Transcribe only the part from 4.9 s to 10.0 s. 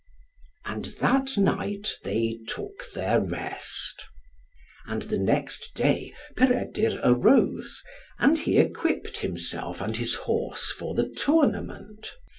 the next day Peredur arose, and he equipped himself and